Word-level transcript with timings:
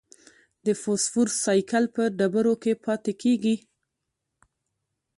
د 0.65 0.67
فوسفورس 0.81 1.33
سائیکل 1.45 1.83
په 1.95 2.03
ډبرو 2.17 2.53
کې 2.63 2.73
پاتې 2.85 3.13
کېږي. 3.21 3.55